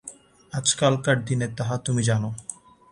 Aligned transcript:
আজকালকার 0.53 1.17
দিনে 1.25 1.47
তাহা 1.57 1.75
তুমি 1.77 2.01
জান। 2.03 2.23